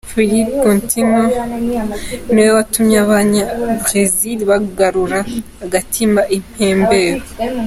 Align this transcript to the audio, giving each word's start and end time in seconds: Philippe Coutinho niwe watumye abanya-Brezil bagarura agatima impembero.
Philippe 0.11 0.53
Coutinho 0.61 1.23
niwe 2.31 2.49
watumye 2.57 2.97
abanya-Brezil 3.05 4.39
bagarura 4.51 5.19
agatima 5.65 6.21
impembero. 6.37 7.23